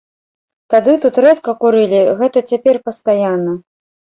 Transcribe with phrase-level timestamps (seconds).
[0.73, 3.53] Тады тут рэдка курылі, гэта цяпер пастаянна.